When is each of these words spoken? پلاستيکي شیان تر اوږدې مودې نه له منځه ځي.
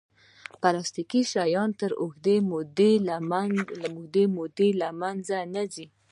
پلاستيکي 0.61 1.21
شیان 1.31 1.69
تر 1.81 1.91
اوږدې 2.01 2.37
مودې 2.49 2.91
نه 3.07 3.17
له 4.81 4.87
منځه 5.01 5.37
ځي. 5.73 5.85